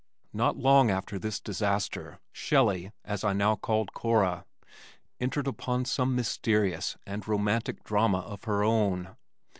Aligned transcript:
Not 0.33 0.57
long 0.57 0.89
after 0.89 1.19
this 1.19 1.39
disaster, 1.39 2.17
"Shellie," 2.33 2.91
as 3.05 3.23
I 3.23 3.33
now 3.33 3.55
called 3.55 3.93
Cora, 3.93 4.45
entered 5.19 5.45
upon 5.45 5.85
some 5.85 6.15
mysterious 6.15 6.97
and 7.05 7.27
romantic 7.27 7.83
drama 7.83 8.21
of 8.21 8.45
her 8.45 8.63
own. 8.63 9.15